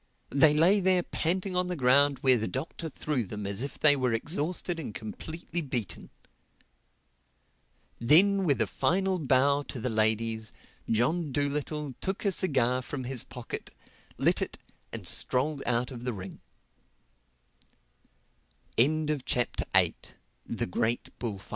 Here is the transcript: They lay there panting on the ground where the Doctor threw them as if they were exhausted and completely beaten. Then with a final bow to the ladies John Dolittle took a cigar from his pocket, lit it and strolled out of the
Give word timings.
They 0.31 0.55
lay 0.55 0.79
there 0.79 1.03
panting 1.03 1.55
on 1.55 1.67
the 1.67 1.75
ground 1.75 2.17
where 2.21 2.39
the 2.39 2.47
Doctor 2.47 2.89
threw 2.89 3.23
them 3.23 3.45
as 3.45 3.61
if 3.61 3.77
they 3.77 3.95
were 3.95 4.13
exhausted 4.13 4.79
and 4.79 4.95
completely 4.95 5.61
beaten. 5.61 6.09
Then 7.99 8.43
with 8.43 8.59
a 8.63 8.65
final 8.65 9.19
bow 9.19 9.61
to 9.67 9.79
the 9.79 9.91
ladies 9.91 10.53
John 10.89 11.31
Dolittle 11.31 11.93
took 12.01 12.25
a 12.25 12.31
cigar 12.31 12.81
from 12.81 13.03
his 13.03 13.23
pocket, 13.23 13.69
lit 14.17 14.41
it 14.41 14.57
and 14.91 15.05
strolled 15.05 15.61
out 15.67 15.91
of 15.91 16.03
the 16.03 16.15